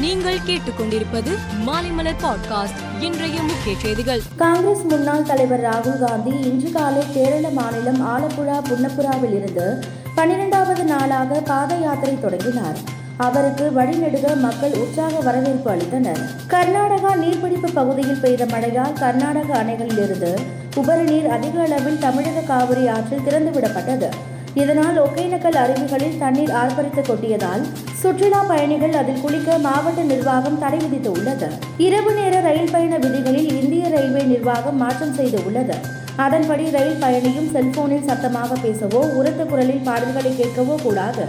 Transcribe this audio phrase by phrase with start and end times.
[0.00, 1.30] நீங்கள் கேட்டுக்கொண்டிருப்பது
[1.66, 3.02] மாலைமலர் பாட்காஸ்ட்.
[3.02, 4.20] இன்றைய முக்கிய செய்திகள்.
[4.36, 9.84] காங்கிரஸ் முன்னாள் தலைவர் ராகுல் காந்தி இன்று காலை கேரள மாநிலம் ஆலப்புழா புன்னப்புறாவில் இருந்து
[10.14, 12.76] பன்னிரெண்டாவது நாளாக பாத யாத்திரை தொடங்கினார்.
[13.16, 16.22] அவருக்கு வழிநெடுக மக்கள் உற்சாக வரவேற்பு அளித்தனர்.
[16.48, 20.36] கர்நாடகா நீர்பிடிப்பு பகுதியில் பெய்த மழையால் கர்நாடக அணைகளிலிருந்து
[20.74, 24.08] உபரி நீர் அதிக அளவில் தமிழக காவிரி ஆற்றில் திறந்துவிடப்பட்டது.
[24.54, 27.66] இதனால் ஒகேனக்கல் அருவிகளில் தண்ணீர் ஆர்ப்பரித்து கொட்டியதால்
[28.02, 31.48] சுற்றுலா பயணிகள் அதில் குளிக்க மாவட்ட நிர்வாகம் தடை விதித்து உள்ளது.
[31.76, 35.74] இரவு நேர ரயில் பயண விதிகளில் இந்திய ரயில்வே நிர்வாகம் மாற்றம் செய்து உள்ளது.
[36.16, 41.26] அதன்படி ரயில் பயணியும் செல்போனில் சத்தமாக பேசவோ உரத்த குரலில் பாடல்களை கேட்கவோ கூடாது.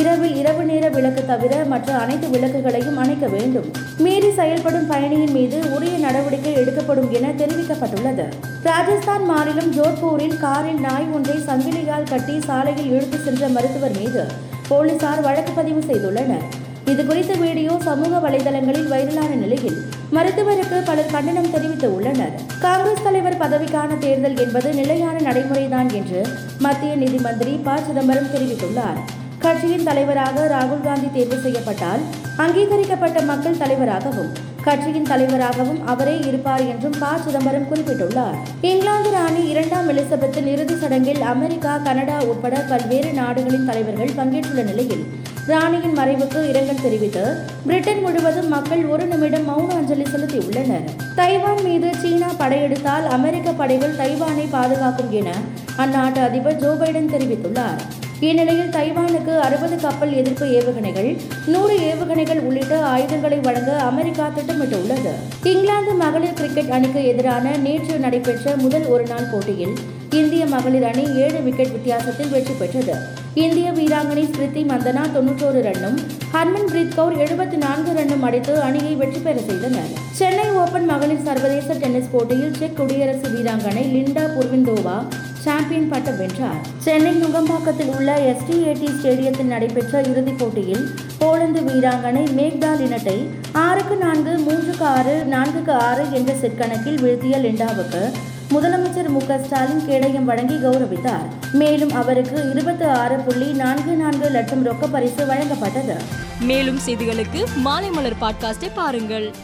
[0.00, 3.68] இரவில் இரவு நேர விளக்கு தவிர மற்ற அனைத்து விளக்குகளையும் அணைக்க வேண்டும்.
[3.98, 8.24] மீறி செயல்படும் பயணியின் மீது உரிய நடவடிக்கை எடுக்கப்படும் என தெரிவிக்கப்பட்டுள்ளது.
[8.62, 14.24] ராஜஸ்தான் மாநிலம் ஜோத்பூரில் காரில் நாய் ஒன்றை சங்கிலியால் கட்டி சாலையில் இழுத்து சென்ற மருத்துவர் மீது
[14.68, 16.44] போலீசார் வழக்கு பதிவு செய்துள்ளனர்.
[16.92, 19.78] இது குறித்த வீடியோ சமூக வலைதளங்களில் வைரலான நிலையில்
[20.12, 22.34] மருத்துவருக்கு பலர் கண்டனம் தெரிவித்து உள்ளனர்.
[22.60, 26.22] காங்கிரஸ் தலைவர் பதவிக்கான தேர்தல் என்பது நிலையான நடைமுறைதான் என்று
[26.58, 27.76] மத்திய நிதி மந்திரி ப.
[27.86, 29.00] சிதம்பரம் தெரிவித்துள்ளார்.
[29.44, 32.02] கட்சியின் தலைவராக ராகுல் காந்தி தேர்வு செய்யப்பட்டால்
[32.36, 34.30] அங்கீகரிக்கப்பட்ட மக்கள் தலைவராகவும்
[34.62, 37.06] கட்சியின் தலைவராகவும் அவரே இருப்பார் என்றும் ப.
[37.24, 38.36] சிதம்பரம் குறிப்பிட்டுள்ளார்.
[38.60, 45.04] இங்கிலாந்து ராணி இரண்டாம் எலிசபெத்தின் இறுதி சடங்கில் அமெரிக்கா கனடா உட்பட பல்வேறு நாடுகளின் தலைவர்கள் பங்கேற்றுள்ள நிலையில்
[45.46, 47.24] ராணியின் மறைவுக்கு இரங்கல் தெரிவித்து
[47.66, 50.86] பிரிட்டன் முழுவதும் மக்கள் ஒரு நிமிடம் மௌன அஞ்சலி செலுத்தியுள்ளனர்.
[51.16, 55.30] தைவான் மீது சீனா படையெடுத்தால் அமெரிக்க படைகள் தைவானை பாதுகாக்கும் என
[55.78, 57.84] அந்நாட்டு அதிபர் ஜோ பைடன் தெரிவித்துள்ளார்.
[58.28, 61.08] இந்நிலையில் தைவானுக்கு அறுபது கப்பல் எதிர்ப்பு ஏவுகணைகள்
[61.52, 65.12] நூறு ஏவுகணைகள் உள்ளிட்ட ஆயுதங்களை வழங்க அமெரிக்கா திட்டமிட்டுள்ளது.
[65.52, 69.74] இங்கிலாந்து மகளிர் கிரிக்கெட் அணிக்கு எதிரான நேற்று நடைபெற்ற முதல் ஒருநாள் போட்டியில்
[70.20, 72.96] இந்திய மகளிர் அணி ஏழு விக்கெட் வித்தியாசத்தில் வெற்றி பெற்றது.
[73.44, 75.98] இந்திய வீராங்கனை ஸ்மிருதி மந்தனா தொன்னூற்றோரு ரன்னும்
[76.34, 79.90] ஹர்மன் பிரீத் கவுர் எழுபத்தி நான்கு ரன்னும் அடித்து அணியை வெற்றி பெற செய்தனர்.
[80.20, 84.96] சென்னை ஓபன் மகளிர் சர்வதேச டென்னிஸ் போட்டியில் செக் குடியரசு வீராங்கனை லிண்டா புர்விந்தோவா
[85.44, 86.60] சாம்பியன் பட்டம் வென்றார்.
[86.78, 90.84] சென்னை நுங்கம்பாக்கத்தில் உள்ள எஸ்டிஏடி ஸ்டேடியத்தில் நடைபெற்ற இறுதிப் போட்டியில்
[91.18, 98.02] போலந்து வீராங்கனை மேக்டால் இனத்தை ஆறுக்கு நான்கு மூன்றுக்கு ஆறு நான்குக்கு ஆறு என்ற செட் கணக்கில் வீழ்த்திய லிண்டாவுக்கு
[98.50, 101.26] முதலமைச்சர் மு ஸ்டாலின் கேடயம் வழங்கி கௌரவித்தார்.
[101.52, 105.96] மேலும் அவருக்கு இருபத்தி ஆறு புள்ளி நான்கு நான்கு லட்சம் ரொக்க பரிசு வழங்கப்பட்டது.
[106.40, 109.34] மேலும் செய்திகளுக்கு மாலை மலர் பாட்காஸ்டை பாருங்கள்.